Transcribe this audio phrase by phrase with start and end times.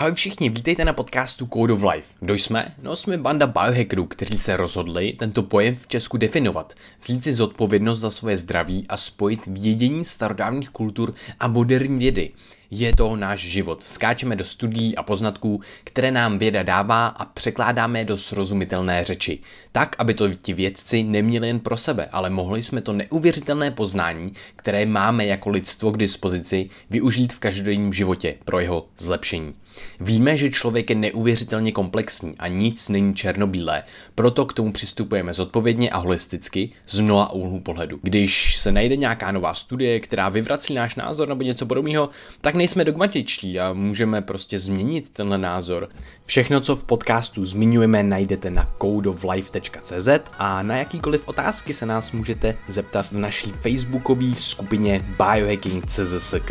[0.00, 2.08] Ahoj všichni, vítejte na podcastu Code of Life.
[2.20, 2.74] Kdo jsme?
[2.82, 7.98] No jsme banda biohackerů, kteří se rozhodli tento pojem v Česku definovat, vzít si zodpovědnost
[7.98, 12.30] za svoje zdraví a spojit vědění starodávných kultur a moderní vědy.
[12.70, 13.82] Je to náš život.
[13.82, 19.38] Skáčeme do studií a poznatků, které nám věda dává a překládáme do srozumitelné řeči.
[19.72, 24.32] Tak, aby to ti vědci neměli jen pro sebe, ale mohli jsme to neuvěřitelné poznání,
[24.56, 29.54] které máme jako lidstvo k dispozici, využít v každodenním životě pro jeho zlepšení.
[30.00, 33.82] Víme, že člověk je neuvěřitelně komplexní a nic není černobílé,
[34.14, 37.98] proto k tomu přistupujeme zodpovědně a holisticky z mnoha úhlů pohledu.
[38.02, 42.84] Když se najde nějaká nová studie, která vyvrací náš názor nebo něco podobného, tak nejsme
[42.84, 45.88] dogmatičtí a můžeme prostě změnit tenhle názor.
[46.24, 52.56] Všechno, co v podcastu zmiňujeme, najdete na codeoflife.cz a na jakýkoliv otázky se nás můžete
[52.68, 56.50] zeptat v naší facebookové skupině Biohacking CZSK.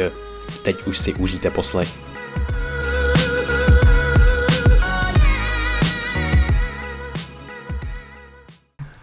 [0.64, 2.09] Teď už si užijte poslech.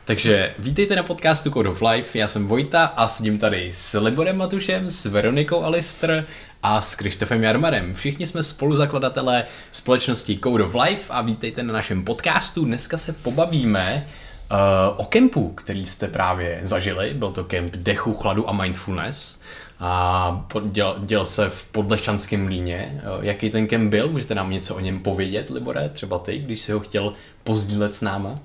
[0.07, 4.39] Takže vítejte na podcastu Code of Life, já jsem Vojta a sedím tady s Liborem
[4.39, 6.27] Matušem, s Veronikou Alister
[6.63, 7.95] a s Krištofem Jarmarem.
[7.95, 12.65] Všichni jsme spoluzakladatelé společnosti Code of Life a vítejte na našem podcastu.
[12.65, 14.57] Dneska se pobavíme uh,
[14.97, 17.15] o kempu, který jste právě zažili.
[17.15, 19.43] Byl to kemp dechu, chladu a mindfulness
[19.81, 23.03] a děl, děl se v Podlešťanském mlíně.
[23.19, 24.09] Uh, jaký ten kemp byl?
[24.09, 25.89] Můžete nám něco o něm povědět, Libore?
[25.89, 27.13] Třeba ty, když si ho chtěl
[27.45, 28.41] pozdílet s náma?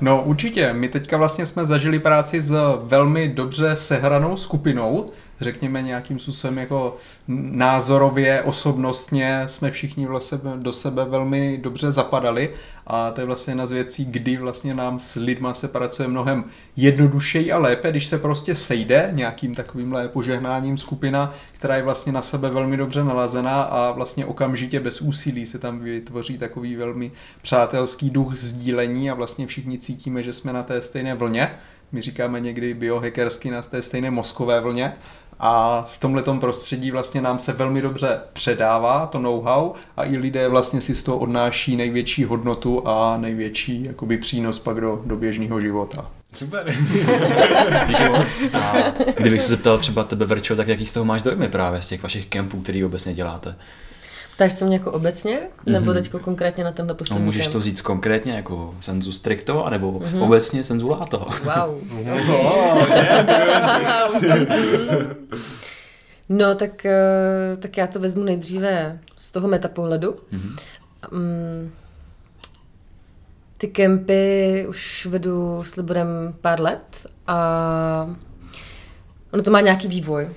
[0.00, 5.06] No určitě, my teďka vlastně jsme zažili práci s velmi dobře sehranou skupinou,
[5.40, 6.96] řekněme nějakým způsobem jako
[7.28, 12.50] názorově, osobnostně jsme všichni vlastně do sebe velmi dobře zapadali
[12.86, 16.44] a to je vlastně jedna z věcí, kdy vlastně nám s lidma se pracuje mnohem
[16.76, 22.22] jednodušeji a lépe, když se prostě sejde nějakým takovýmhle požehnáním skupina, která je vlastně na
[22.22, 27.10] sebe velmi dobře nalazená a vlastně okamžitě bez úsilí se tam vytvoří takový velmi
[27.42, 31.50] přátelský duch sdílení a vlastně všichni cítíme, že jsme na té stejné vlně.
[31.92, 34.92] My říkáme někdy biohackersky na té stejné mozkové vlně
[35.40, 40.48] a v tomhle prostředí vlastně nám se velmi dobře předává to know-how a i lidé
[40.48, 45.60] vlastně si z toho odnáší největší hodnotu a největší jakoby přínos pak do, do běžného
[45.60, 46.10] života.
[46.32, 46.74] Super.
[47.86, 48.42] Díky moc.
[48.54, 48.74] A
[49.16, 52.02] kdybych se zeptal třeba tebe, Verčo, tak jaký z toho máš dojmy právě z těch
[52.02, 53.56] vašich kempů, který obecně děláte?
[54.36, 55.94] Ptáš se mě jako obecně, nebo mm-hmm.
[55.94, 60.22] teď konkrétně na tenhle poslední No můžeš to říct konkrétně jako senzu stricto, nebo mm-hmm.
[60.22, 61.28] obecně senzu lato.
[61.44, 61.80] Wow.
[66.28, 70.10] no tak, eh, tak já to vezmu nejdříve z toho metapohledu.
[70.10, 70.58] Mm-hmm.
[71.12, 71.72] Um,
[73.58, 78.16] ty kempy už vedu s Liborem pár let a
[79.32, 80.28] ono to má nějaký vývoj.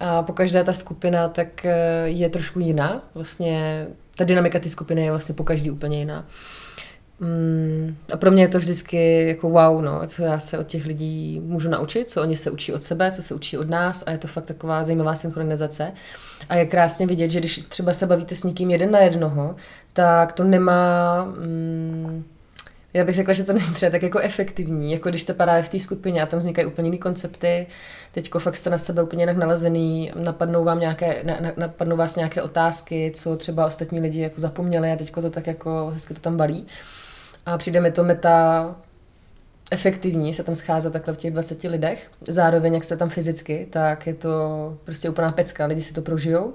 [0.00, 3.02] A po každé ta skupina tak eh, je trošku jiná.
[3.14, 3.86] Vlastně
[4.16, 6.26] ta dynamika té skupiny je vlastně po každý úplně jiná.
[7.20, 10.86] Mm, a pro mě je to vždycky jako wow, no, co já se od těch
[10.86, 14.10] lidí můžu naučit, co oni se učí od sebe, co se učí od nás a
[14.10, 15.92] je to fakt taková zajímavá synchronizace.
[16.48, 19.56] A je krásně vidět, že když třeba se bavíte s někým jeden na jednoho,
[19.92, 21.24] tak to nemá...
[21.24, 22.24] Mm,
[22.94, 25.68] já bych řekla, že to není třeba tak jako efektivní, jako když jste právě v
[25.68, 27.66] té skupině a tam vznikají úplně jiné koncepty,
[28.12, 32.42] teďko fakt jste na sebe úplně jinak nalezený, napadnou, vám nějaké, na, napadnou vás nějaké
[32.42, 36.36] otázky, co třeba ostatní lidi jako zapomněli a teďko to tak jako hezky to tam
[36.36, 36.66] balí.
[37.46, 38.74] A přijde mi to meta
[39.70, 42.10] efektivní se tam scházet takhle v těch 20 lidech.
[42.28, 45.66] Zároveň, jak se tam fyzicky, tak je to prostě úplná pecka.
[45.66, 46.54] Lidi si to prožijou.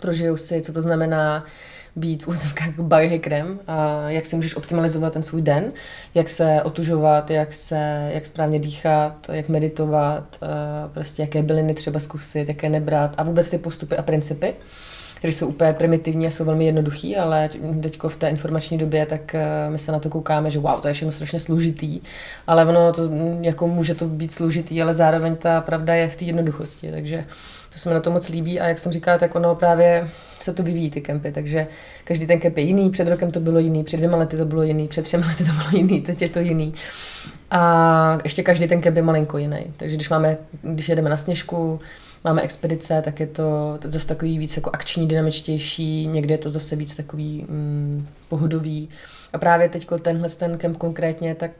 [0.00, 1.44] Prožijou si, co to znamená
[1.98, 3.60] být v úzovkách biohackerem
[4.06, 5.72] jak si můžeš optimalizovat ten svůj den,
[6.14, 10.38] jak se otužovat, jak, se, jak správně dýchat, jak meditovat,
[10.92, 14.54] prostě jaké byliny třeba zkusit, jaké nebrat a vůbec ty postupy a principy
[15.18, 17.50] které jsou úplně primitivní a jsou velmi jednoduchý, ale
[17.82, 20.88] teď v té informační době, tak e, my se na to koukáme, že wow, to
[20.88, 22.00] je všechno strašně složitý,
[22.46, 26.24] ale ono to, jako může to být složitý, ale zároveň ta pravda je v té
[26.24, 27.24] jednoduchosti, takže
[27.72, 30.08] to se mi na to moc líbí a jak jsem říkala, tak ono právě
[30.40, 31.66] se to vyvíjí ty kempy, takže
[32.04, 34.62] každý ten kemp je jiný, před rokem to bylo jiný, před dvěma lety to bylo
[34.62, 36.74] jiný, před třemi lety to bylo jiný, teď je to jiný.
[37.50, 39.72] A ještě každý ten kemp je malinko jiný.
[39.76, 41.80] Takže když máme, když jedeme na sněžku,
[42.24, 46.76] máme expedice, tak je to zase takový víc jako akční, dynamičtější, někdy je to zase
[46.76, 48.88] víc takový mm, pohodový.
[49.32, 51.50] A právě teď tenhle ten kemp konkrétně, tak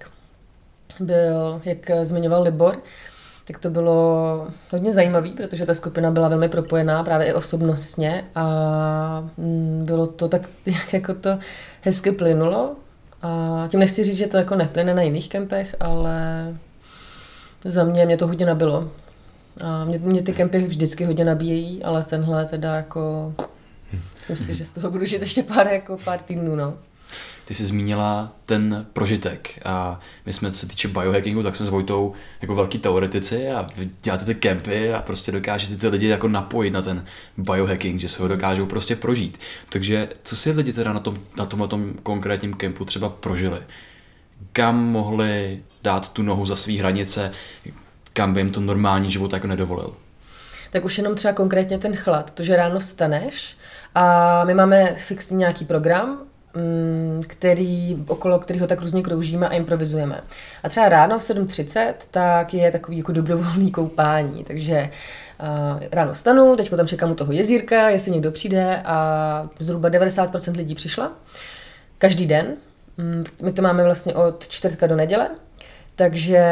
[1.00, 2.76] byl, jak zmiňoval Libor,
[3.44, 9.30] tak to bylo hodně zajímavé, protože ta skupina byla velmi propojená právě i osobnostně a
[9.36, 11.38] mm, bylo to tak, jak jako to
[11.80, 12.76] hezky plynulo.
[13.22, 16.54] A tím nechci říct, že to jako neplyne na jiných kempech, ale
[17.64, 18.90] za mě mě to hodně nabilo.
[19.60, 23.34] A mě, mě ty kempy vždycky hodně nabíjejí, ale tenhle teda jako
[24.28, 26.74] Myslím si, že z toho budu žít ještě pár, jako pár týdnů, no.
[27.44, 31.68] Ty jsi zmínila ten prožitek a my jsme, co se týče biohackingu, tak jsme s
[31.68, 32.12] Vojtou
[32.42, 33.66] jako velký teoretici a
[34.02, 37.04] děláte ty kempy a prostě dokážete ty lidi jako napojit na ten
[37.36, 39.38] biohacking, že se ho dokážou prostě prožít.
[39.68, 43.60] Takže co si lidi teda na tom, na tomhle tom konkrétním kempu třeba prožili?
[44.52, 47.32] Kam mohli dát tu nohu za svý hranice,
[48.18, 49.92] kam by jim to normální život jako nedovolil?
[50.70, 53.56] Tak už jenom třeba konkrétně ten chlad, to, že ráno vstaneš
[53.94, 56.18] a my máme fixní nějaký program,
[56.54, 60.20] mm, který, okolo kterého tak různě kroužíme a improvizujeme.
[60.62, 64.90] A třeba ráno v 7.30 tak je takový jako dobrovolný koupání, takže
[65.40, 70.56] uh, ráno stanu, teď tam čekám u toho jezírka, jestli někdo přijde a zhruba 90%
[70.56, 71.12] lidí přišla.
[71.98, 72.54] Každý den.
[72.96, 75.28] Mm, my to máme vlastně od čtvrtka do neděle,
[75.96, 76.42] takže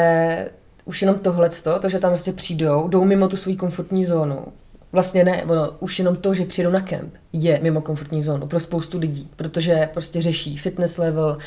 [0.86, 1.50] už jenom tohle,
[1.80, 4.46] to, že tam vlastně přijdou, jdou mimo tu svou komfortní zónu,
[4.92, 8.60] Vlastně ne, ono, už jenom to, že přijdou na kemp, je mimo komfortní zónu pro
[8.60, 11.38] spoustu lidí, protože prostě řeší fitness level,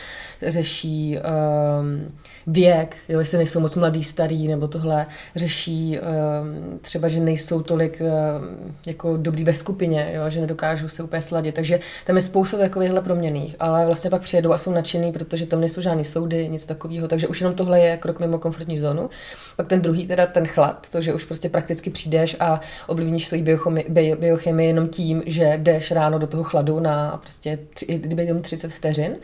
[0.48, 2.12] řeší um,
[2.48, 5.06] věk, jo, jestli nejsou moc mladý, starý nebo tohle,
[5.36, 11.04] řeší um, třeba, že nejsou tolik um, jako dobrý ve skupině, jo, že nedokážou se
[11.04, 15.12] úplně sladit, takže tam je spousta takovýchhle proměných, ale vlastně pak přijedou a jsou nadšený,
[15.12, 18.78] protože tam nejsou žádný soudy, nic takového, takže už jenom tohle je krok mimo komfortní
[18.78, 19.10] zónu.
[19.56, 23.44] Pak ten druhý, teda ten chlad, to, že už prostě prakticky přijdeš a ovlivníš svoji
[23.44, 28.42] biochemii, biochemii jenom tím, že jdeš ráno do toho chladu na prostě tři, kdyby jenom
[28.42, 29.16] 30 vteřin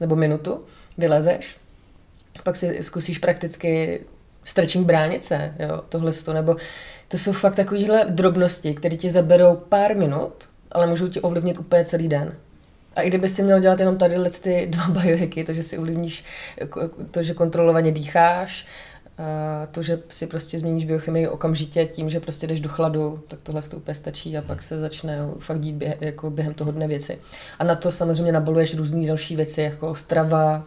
[0.00, 0.64] nebo minutu,
[0.98, 1.56] vylezeš,
[2.42, 4.00] pak si zkusíš prakticky
[4.44, 6.56] stretching bránice, jo, tohle to, nebo
[7.08, 10.32] to jsou fakt takovéhle drobnosti, které ti zaberou pár minut,
[10.72, 12.34] ale můžou ti ovlivnit úplně celý den.
[12.96, 16.24] A i kdyby si měl dělat jenom tady ty dva biohacky, to, že si ovlivníš
[17.10, 18.66] to, že kontrolovaně dýcháš,
[19.72, 23.62] to, že si prostě změníš biochemii okamžitě tím, že prostě jdeš do chladu, tak tohle
[23.62, 27.18] to úplně stačí a pak se začne fakt dít běh, jako během toho dne věci.
[27.58, 30.64] A na to samozřejmě nabaluješ různé další věci, jako strava,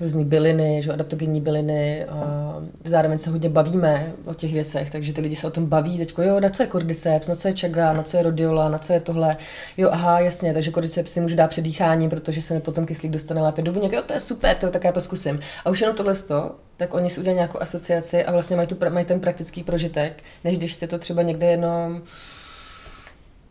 [0.00, 2.04] různé byliny, že, adaptogenní byliny.
[2.04, 2.54] A
[2.84, 5.98] zároveň se hodně bavíme o těch věcech, takže ty lidi se o tom baví.
[5.98, 8.78] Teď, jo, na co je kordyceps, na co je čaga, na co je rodiola, na
[8.78, 9.36] co je tohle.
[9.76, 13.12] Jo, aha, jasně, takže kordyceps si můžu dát před dýchání, protože se mi potom kyslík
[13.12, 13.92] dostane lépe do buněk.
[13.92, 15.40] Jo, to je super, to, tak já to zkusím.
[15.64, 18.76] A už jenom tohle to, tak oni si udělají nějakou asociaci a vlastně mají, tu,
[18.88, 22.02] mají ten praktický prožitek, než když si to třeba někde jenom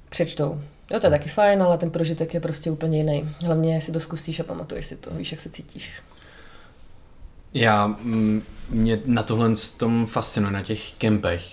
[0.10, 0.62] přečtou.
[0.92, 3.30] Jo, to je taky fajn, ale ten prožitek je prostě úplně jiný.
[3.46, 5.94] Hlavně si to zkusíš a pamatuješ si to, víš, jak se cítíš.
[7.54, 11.44] Já, mm, mě na tohle tom fascinuje, na těch kempech.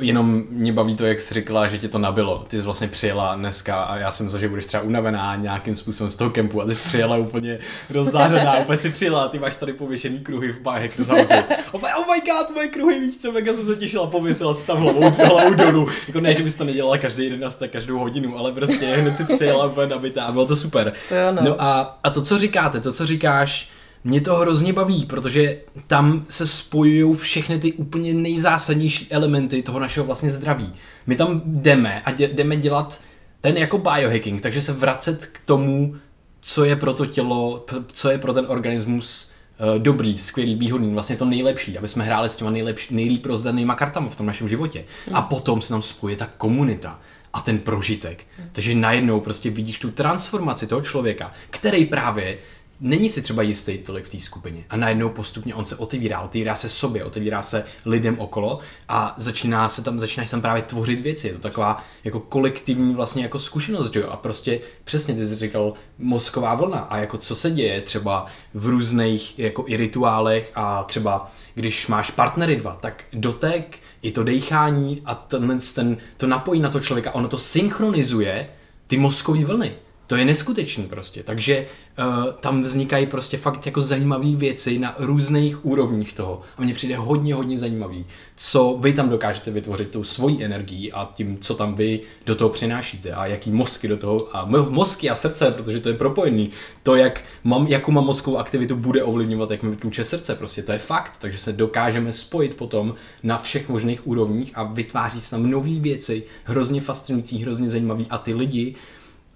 [0.00, 2.44] Jenom mě baví to, jak jsi říkala, že tě to nabilo.
[2.48, 6.10] Ty jsi vlastně přijela dneska a já jsem myslel, že budeš třeba unavená nějakým způsobem
[6.10, 7.58] z toho kempu a ty jsi přijela úplně
[7.90, 11.44] rozzářená, úplně si přijela, ty máš tady pověšený kruhy v Biohackers House.
[11.72, 14.78] Opět, oh my god, moje kruhy, víš co, mega jsem se těšila, pověsila si tam
[14.78, 15.88] hlavou, hlavou dolů.
[16.06, 19.24] Jako ne, že bys to nedělala každý den tak každou hodinu, ale prostě hned si
[19.24, 20.92] přijela úplně nabitá a bylo to super.
[21.08, 21.42] To no.
[21.42, 23.70] no a, a to, co říkáte, to, co říkáš,
[24.04, 30.06] mě to hrozně baví, protože tam se spojují všechny ty úplně nejzásadnější elementy toho našeho
[30.06, 30.72] vlastně zdraví.
[31.06, 33.00] My tam jdeme a dě, jdeme dělat
[33.40, 35.94] ten jako biohacking, takže se vracet k tomu,
[36.40, 39.32] co je pro to tělo, co je pro ten organismus
[39.74, 43.74] uh, dobrý, skvělý, výhodný, vlastně to nejlepší, aby jsme hráli s těma nejlepší, nejlíp rozdanýma
[43.74, 44.84] kartama v tom našem životě.
[45.06, 45.16] Hmm.
[45.16, 47.00] A potom se tam spojí ta komunita
[47.32, 48.24] a ten prožitek.
[48.38, 48.48] Hmm.
[48.52, 52.38] Takže najednou prostě vidíš tu transformaci toho člověka, který právě
[52.80, 54.64] není si třeba jistý tolik v té skupině.
[54.70, 58.58] A najednou postupně on se otevírá, otevírá se sobě, otevírá se lidem okolo
[58.88, 61.26] a začíná se tam, začíná se tam právě tvořit věci.
[61.26, 64.08] Je to taková jako kolektivní vlastně jako zkušenost, jo?
[64.10, 68.66] A prostě přesně ty jsi říkal mozková vlna a jako co se děje třeba v
[68.66, 75.02] různých jako i rituálech a třeba když máš partnery dva, tak dotek i to dechání
[75.04, 78.48] a ten, ten, to napojí na to člověka, ono to synchronizuje
[78.86, 79.72] ty mozkové vlny.
[80.10, 81.66] To je neskutečný prostě, takže
[81.98, 86.40] uh, tam vznikají prostě fakt jako zajímavé věci na různých úrovních toho.
[86.56, 91.10] A mně přijde hodně, hodně zajímavý, co vy tam dokážete vytvořit tou svojí energií a
[91.14, 95.14] tím, co tam vy do toho přinášíte a jaký mozky do toho, a mozky a
[95.14, 96.50] srdce, protože to je propojený.
[96.82, 100.72] To, jak mám, jakou mám mozkovou aktivitu, bude ovlivňovat, jak mi tluče srdce, prostě to
[100.72, 101.12] je fakt.
[101.18, 106.22] Takže se dokážeme spojit potom na všech možných úrovních a vytváří se tam nové věci,
[106.44, 108.74] hrozně fascinující, hrozně zajímavý a ty lidi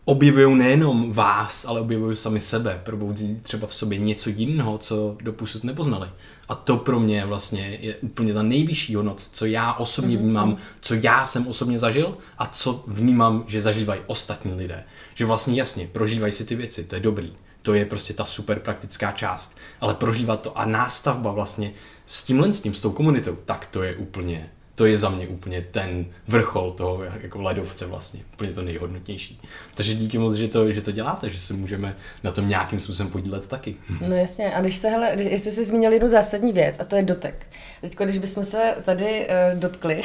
[0.05, 5.65] objevují nejenom vás, ale objevují sami sebe, proboudí třeba v sobě něco jiného, co doposud
[5.65, 6.09] nepoznali.
[6.49, 10.25] A to pro mě vlastně je úplně ta nejvyšší hodnot, co já osobně mhm.
[10.25, 14.85] vnímám, co já jsem osobně zažil a co vnímám, že zažívají ostatní lidé.
[15.15, 17.33] Že vlastně jasně, prožívají si ty věci, to je dobrý.
[17.63, 19.59] To je prostě ta super praktická část.
[19.81, 21.73] Ale prožívat to a nástavba vlastně
[22.07, 25.29] s tímhle s tím, s tou komunitou, tak to je úplně to je za mě
[25.29, 29.41] úplně ten vrchol toho jako ledovce vlastně, úplně to nejhodnotnější.
[29.75, 33.13] Takže díky moc, že to, že to děláte, že se můžeme na tom nějakým způsobem
[33.13, 33.77] podílet taky.
[34.09, 36.97] No jasně, a když se, hele, když, jestli jsi zmínil jednu zásadní věc, a to
[36.97, 37.47] je dotek.
[37.81, 40.03] Teď, když bychom se tady uh, dotkli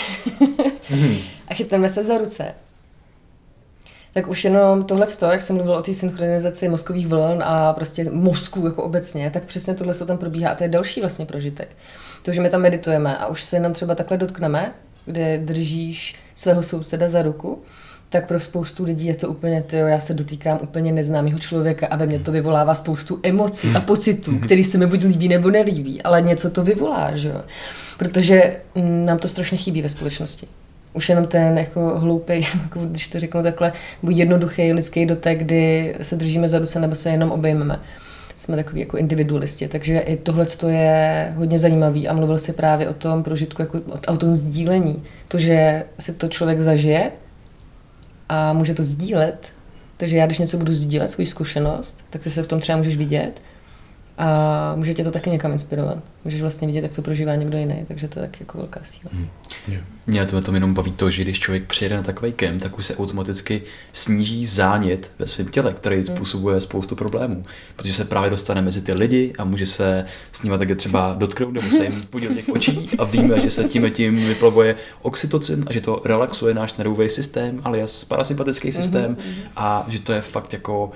[1.48, 2.56] a chytneme se za ruce,
[4.14, 8.66] tak už jenom tohle, jak jsem mluvil o té synchronizaci mozkových vln a prostě mozku
[8.66, 11.76] jako obecně, tak přesně tohle tam probíhá a to je další vlastně prožitek.
[12.22, 14.74] To, že my tam meditujeme a už se jenom třeba takhle dotkneme,
[15.06, 17.62] kde držíš svého souseda za ruku,
[18.10, 21.98] tak pro spoustu lidí je to úplně, tyjo, já se dotýkám úplně neznámého člověka a
[21.98, 26.02] ve mně to vyvolává spoustu emocí a pocitů, který se mi buď líbí nebo nelíbí,
[26.02, 27.42] ale něco to vyvolá, že jo.
[27.98, 30.48] Protože mm, nám to strašně chybí ve společnosti.
[30.94, 32.34] Už jenom ten jako hloupý,
[32.64, 33.74] jako když to řeknu takhle,
[34.04, 37.80] buď jednoduchý lidský dotek, kdy se držíme za ruce nebo se jenom obejmeme
[38.40, 42.08] jsme takový jako individualisti, takže i tohle je hodně zajímavý.
[42.08, 45.04] A mluvil si právě o tom prožitku, jako o tom sdílení.
[45.28, 47.12] To, že si to člověk zažije
[48.30, 49.48] a může to sdílet,
[49.98, 52.98] takže já, když něco budu sdílet, svou zkušenost, tak ty se v tom třeba můžeš
[52.98, 53.42] vidět
[54.20, 55.98] a může tě to taky někam inspirovat.
[56.26, 59.12] Můžeš vlastně vidět, jak to prožívá někdo jiný, takže to je taky jako velká síla.
[59.14, 59.28] Hmm.
[59.68, 59.84] Yeah.
[60.08, 62.86] Mě to tom jenom baví to, že když člověk přijede na takový kemp, tak už
[62.86, 63.62] se automaticky
[63.94, 66.06] sníží zánět ve svém těle, který hmm.
[66.06, 67.46] způsobuje spoustu problémů.
[67.76, 71.54] Protože se právě dostane mezi ty lidi a může se s nimi také třeba dotknout
[71.54, 75.74] nebo se jim podívat těch očí a víme, že se tím tím vyplavuje oxytocin a
[75.74, 79.50] že to relaxuje náš nervový systém, alias parasympatický systém mm-hmm.
[79.56, 80.92] a že to je fakt jako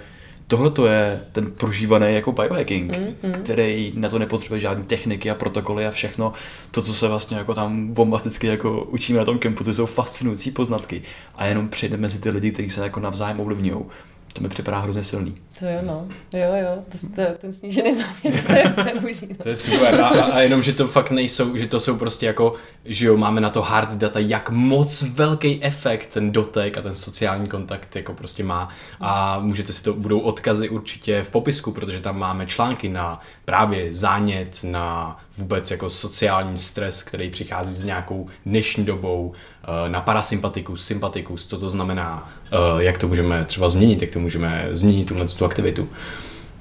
[0.48, 3.34] tohle to je ten prožívaný jako biohacking, mm, mm.
[3.34, 6.34] který na to nepotřebuje žádné techniky a protokoly a všechno.
[6.72, 10.52] To, co se vlastně jako tam bombasticky jako učíme na tom kempu, to jsou fascinující
[10.52, 11.02] poznatky.
[11.36, 13.86] A jenom přijde mezi ty lidi, kteří se jako navzájem ovlivňují.
[14.34, 15.36] To mi připadá hrozně silný.
[15.60, 16.08] To jo, no.
[16.34, 16.84] Jo, jo.
[16.92, 18.44] To, to, ten snížený záměr,
[18.76, 19.28] to je boží.
[19.30, 19.36] No.
[19.44, 20.02] To je super.
[20.02, 22.54] A, a, jenom, že to fakt nejsou, že to jsou prostě jako,
[22.86, 26.96] že jo, máme na to hard data, jak moc velký efekt ten dotek a ten
[26.96, 28.70] sociální kontakt jako prostě má.
[29.00, 33.94] A můžete si to, budou odkazy určitě v popisku, protože tam máme články na právě
[33.94, 40.86] zánět, na vůbec jako sociální stres, který přichází s nějakou dnešní dobou, eh, na parasympatikus,
[40.86, 45.28] sympatikus, co to znamená, eh, jak to můžeme třeba změnit, jak to můžeme změnit tuhle
[45.28, 45.90] tu aktivitu.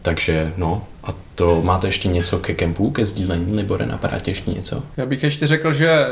[0.02, 4.50] Takže no, a to máte ještě něco ke kempu, ke sdílení, Libore, napadá tě ještě
[4.50, 4.82] něco?
[4.96, 6.08] Já bych ještě řekl, že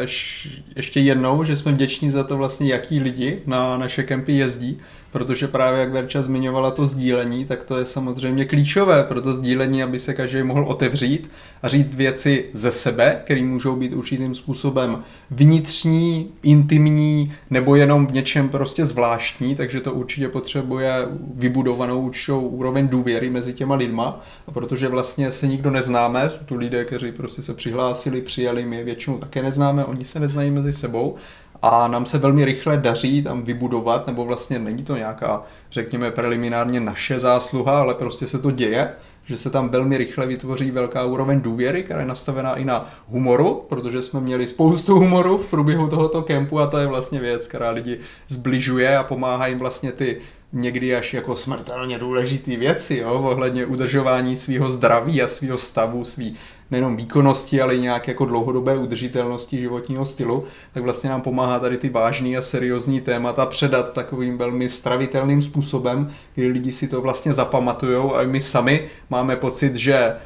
[0.77, 4.79] ještě jednou, že jsme vděční za to vlastně, jaký lidi na naše kempy jezdí,
[5.13, 9.83] protože právě jak Verča zmiňovala to sdílení, tak to je samozřejmě klíčové pro to sdílení,
[9.83, 11.31] aby se každý mohl otevřít
[11.63, 18.13] a říct věci ze sebe, které můžou být určitým způsobem vnitřní, intimní nebo jenom v
[18.13, 20.93] něčem prostě zvláštní, takže to určitě potřebuje
[21.35, 26.85] vybudovanou určitou úroveň důvěry mezi těma lidma, a protože vlastně se nikdo neznáme, tu lidé,
[26.85, 31.17] kteří prostě se přihlásili, přijali, my je většinou také neznáme, oni se neznají mezi sebou
[31.63, 36.81] a nám se velmi rychle daří tam vybudovat, nebo vlastně není to nějaká, řekněme, preliminárně
[36.81, 38.89] naše zásluha, ale prostě se to děje,
[39.25, 43.67] že se tam velmi rychle vytvoří velká úroveň důvěry, která je nastavená i na humoru,
[43.69, 47.71] protože jsme měli spoustu humoru v průběhu tohoto kempu a to je vlastně věc, která
[47.71, 47.99] lidi
[48.29, 50.19] zbližuje a pomáhá jim vlastně ty
[50.53, 56.37] někdy až jako smrtelně důležité věci, jo, ohledně udržování svého zdraví a svého stavu, svý
[56.71, 61.77] nejenom výkonnosti, ale i nějak jako dlouhodobé udržitelnosti životního stylu, tak vlastně nám pomáhá tady
[61.79, 67.33] ty vážný a seriózní témata předat takovým velmi stravitelným způsobem, kdy lidi si to vlastně
[67.33, 70.17] zapamatujou a my sami máme pocit, že eh,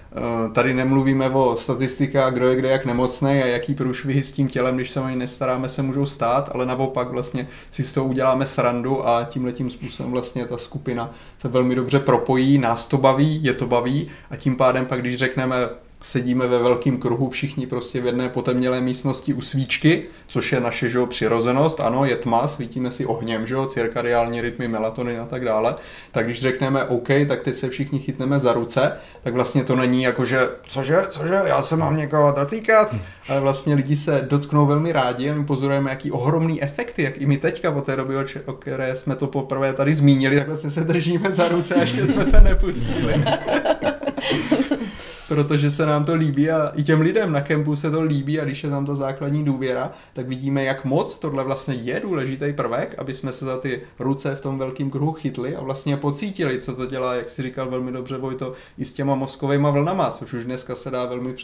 [0.52, 4.76] tady nemluvíme o statistikách, kdo je kde jak nemocný a jaký průšvihy s tím tělem,
[4.76, 9.08] když se o nestaráme, se můžou stát, ale naopak vlastně si z toho uděláme srandu
[9.08, 13.66] a tímhletím způsobem vlastně ta skupina se velmi dobře propojí, nás to baví, je to
[13.66, 15.56] baví a tím pádem pak, když řekneme
[16.04, 20.88] sedíme ve velkém kruhu všichni prostě v jedné potemnělé místnosti u svíčky, což je naše
[20.88, 25.74] že, přirozenost, ano, je tma, svítíme si ohněm, že, cirkadiální rytmy, melatonin a tak dále,
[26.10, 28.92] tak když řekneme OK, tak teď se všichni chytneme za ruce,
[29.22, 32.94] tak vlastně to není jako, že cože, cože, já se mám někoho dotýkat,
[33.28, 37.26] ale vlastně lidi se dotknou velmi rádi a my pozorujeme, jaký ohromný efekty, jak i
[37.26, 40.84] my teďka po té době, o které jsme to poprvé tady zmínili, tak vlastně se
[40.84, 43.24] držíme za ruce a ještě jsme se nepustili.
[45.34, 48.44] protože se nám to líbí a i těm lidem na kempu se to líbí a
[48.44, 52.94] když je tam ta základní důvěra, tak vidíme, jak moc tohle vlastně je důležitý prvek,
[52.98, 56.74] aby jsme se za ty ruce v tom velkém kruhu chytli a vlastně pocítili, co
[56.74, 60.44] to dělá, jak si říkal velmi dobře Vojto, i s těma mozkovými vlnama, což už
[60.44, 61.34] dneska se dá velmi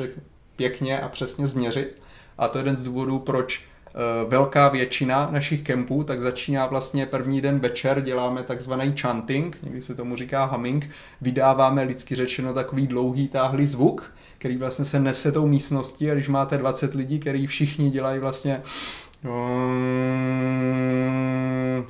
[0.56, 1.96] pěkně a přesně změřit.
[2.38, 3.64] A to je jeden z důvodů, proč
[4.28, 9.94] velká většina našich kempů, tak začíná vlastně první den večer, děláme takzvaný chanting, někdy se
[9.94, 15.46] tomu říká humming, vydáváme lidsky řečeno takový dlouhý táhlý zvuk, který vlastně se nese tou
[15.46, 18.60] místností a když máte 20 lidí, který všichni dělají vlastně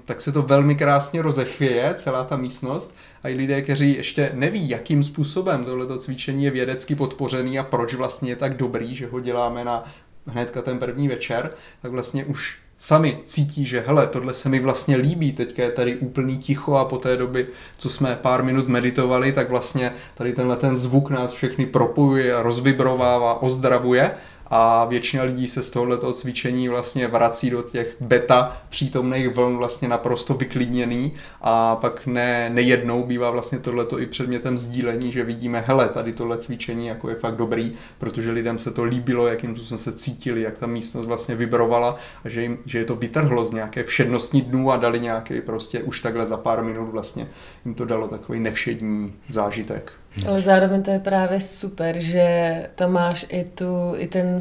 [0.05, 2.95] tak se to velmi krásně rozechvěje, celá ta místnost.
[3.23, 7.95] A i lidé, kteří ještě neví, jakým způsobem tohleto cvičení je vědecky podpořený a proč
[7.95, 9.85] vlastně je tak dobrý, že ho děláme na
[10.27, 11.51] hnedka ten první večer,
[11.83, 15.97] tak vlastně už sami cítí, že hele, tohle se mi vlastně líbí, teďka je tady
[15.97, 17.47] úplný ticho a po té doby,
[17.79, 22.43] co jsme pár minut meditovali, tak vlastně tady tenhle ten zvuk nás všechny propojuje a
[22.43, 24.11] rozvibrovává, ozdravuje
[24.51, 29.89] a většina lidí se z tohoto cvičení vlastně vrací do těch beta přítomných vln vlastně
[29.89, 35.89] naprosto vyklidněný a pak ne, nejednou bývá vlastně tohleto i předmětem sdílení, že vidíme, hele,
[35.89, 39.93] tady tohle cvičení jako je fakt dobrý, protože lidem se to líbilo, jakým jsme se
[39.93, 43.85] cítili, jak ta místnost vlastně vibrovala a že, jim, že je to vytrhlo z nějaké
[43.85, 47.29] všednostní dnů a dali nějaký prostě už takhle za pár minut vlastně
[47.65, 49.93] jim to dalo takový nevšední zážitek.
[50.29, 54.40] Ale zároveň to je právě super, že tam máš i tu, i ten,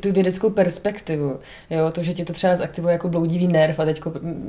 [0.00, 1.40] tu vědeckou perspektivu.
[1.70, 1.92] Jo?
[1.92, 4.02] To, že ti to třeba zaktivuje jako bloudivý nerv a teď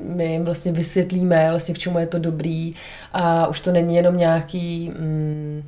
[0.03, 2.75] my jim vlastně vysvětlíme, vlastně k čemu je to dobrý
[3.13, 4.91] a už to není jenom nějaký...
[4.99, 5.63] Mm,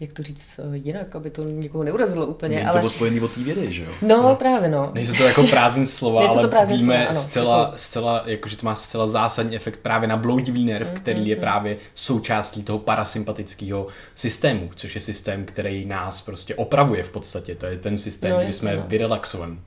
[0.00, 2.56] jak to říct eh, jinak, aby to někoho neurazilo úplně.
[2.56, 2.80] Není ale...
[2.80, 3.90] to odpojený od té vědy, že jo?
[4.02, 4.36] No, no.
[4.36, 4.90] právě no.
[4.94, 7.18] Nejsou to jako prázdný slova, ale to prázdný víme slova, ano.
[7.18, 11.28] zcela, zcela, jako, že to má zcela zásadní efekt právě na bloudivý nerv, Mhm, který
[11.28, 17.54] je právě součástí toho parasympatického systému, což je systém, který nás prostě opravuje v podstatě.
[17.54, 18.84] To je ten systém, No, kdy jsme no.
[18.86, 19.60] vyrelaxovaní.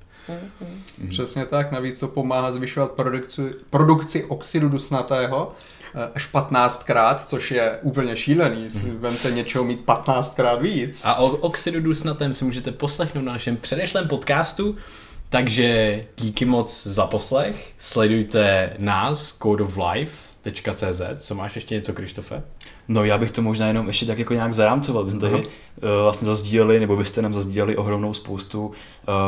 [1.10, 5.52] Přesně tak, navíc to pomáhá zvyšovat produkci, produkci oxidu dusnatého
[6.16, 8.70] až 15krát, což je úplně šílený.
[9.00, 11.02] Vemte něčeho mít 15krát víc.
[11.04, 14.78] A o oxidu dusnatém si můžete poslechnout na našem předešlém podcastu,
[15.30, 22.44] takže díky moc za poslech, sledujte nás, codeoflife.cz, co máš ještě něco, Krištofe?
[22.88, 25.06] No já bych to možná jenom ještě tak jako nějak zarámcoval.
[25.06, 25.44] My jsme tady uh,
[26.04, 28.74] vlastně zazdíleli, nebo vy jste nám zazdíleli ohromnou spoustu uh,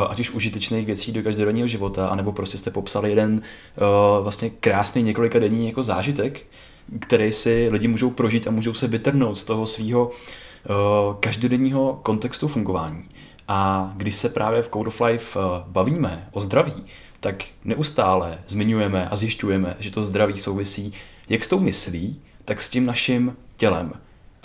[0.08, 5.02] ať už užitečných věcí do každodenního života, anebo prostě jste popsali jeden uh, vlastně krásný
[5.02, 6.40] několika denní jako zážitek,
[7.00, 12.48] který si lidi můžou prožít a můžou se vytrhnout z toho svého uh, každodenního kontextu
[12.48, 13.04] fungování.
[13.48, 16.84] A když se právě v Code of Life uh, bavíme o zdraví,
[17.20, 20.92] tak neustále zmiňujeme a zjišťujeme, že to zdraví souvisí
[21.28, 23.92] jak s tou myslí, tak s tím naším tělem.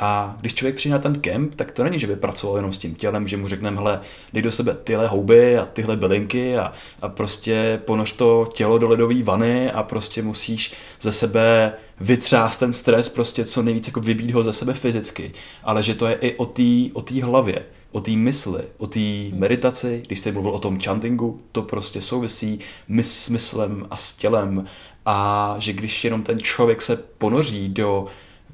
[0.02, 2.78] A když člověk přijde na ten kemp, tak to není, že by pracoval jenom s
[2.78, 4.02] tím tělem, že mu řekneme, hele,
[4.34, 8.90] dej do sebe tyhle houby a tyhle bylinky a, a prostě ponož to tělo do
[8.90, 14.32] ledové vany a prostě musíš ze sebe vytřást ten stres, prostě co nejvíc jako vybít
[14.32, 15.32] ho ze sebe fyzicky.
[15.64, 19.00] Ale že to je i o té o tý hlavě, o té mysli, o té
[19.34, 24.16] meditaci, když jste mluvil o tom chantingu, to prostě souvisí mys, s myslem a s
[24.16, 24.66] tělem
[25.06, 28.06] a že když jenom ten člověk se ponoří do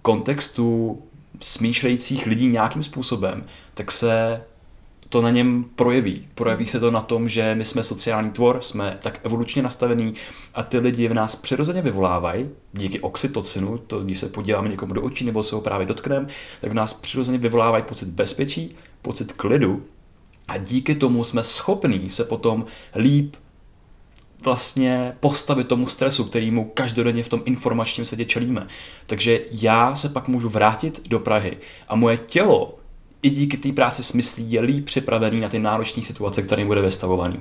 [0.06, 1.02] kontextu
[1.40, 4.42] smýšlejících lidí nějakým způsobem, tak se
[5.10, 6.28] to na něm projeví.
[6.36, 10.14] Projeví se to na tom, že my jsme sociální tvor, jsme tak evolučně nastavení
[10.54, 15.02] a ty lidi v nás přirozeně vyvolávají, díky oxytocinu, to když se podíváme někomu do
[15.02, 16.28] očí nebo se ho právě dotkneme,
[16.62, 19.84] tak v nás přirozeně vyvolávají pocit bezpečí, pocit klidu
[20.48, 22.66] a díky tomu jsme schopní se potom
[22.96, 23.36] líp
[24.46, 28.68] vlastně postavit tomu stresu, kterýmu každodenně v tom informačním světě čelíme.
[29.06, 32.80] Takže já se pak můžu vrátit do Prahy a moje tělo
[33.22, 36.82] i díky té práci s myslí je líp připravený na ty náročné situace, kterým bude
[36.82, 37.40] vystavovaný.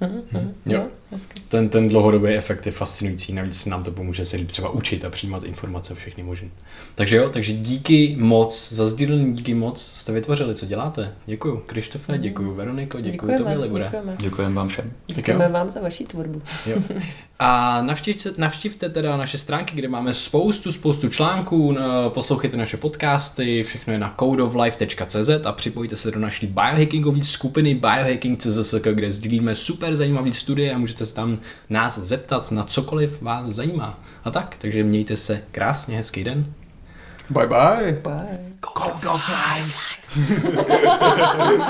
[0.00, 0.42] Mhm, Jo.
[0.66, 1.40] jo, hezky.
[1.48, 5.44] Ten, ten dlouhodobý efekt je fascinující, navíc nám to pomůže se třeba učit a přijímat
[5.44, 6.48] informace všechny možné.
[6.94, 11.12] Takže jo, takže díky moc, za sdílení díky moc jste vytvořili, co děláte.
[11.26, 13.84] Děkuju Krištofe, děkuju Veroniko, děkuju tobě, Libore.
[13.84, 14.16] děkujeme.
[14.20, 14.92] Děkujeme vám všem.
[15.06, 16.42] Děkujeme vám za vaši tvorbu.
[16.66, 16.76] Jo.
[17.38, 21.76] A navštivte, navštivte teda naše stránky, kde máme spoustu, spoustu článků,
[22.08, 28.74] poslouchejte naše podcasty, všechno je na codeoflife.cz a připojte se do naší biohackingové skupiny biohacking.cz,
[28.74, 31.38] kde sdílíme super zajímavé studie a můžete se tam
[31.70, 33.98] nás zeptat na cokoliv vás zajímá.
[34.24, 36.52] A tak, takže mějte se krásně, hezký den.
[37.30, 38.00] Bye bye.
[38.02, 38.46] Bye.
[38.78, 39.96] Code of Life!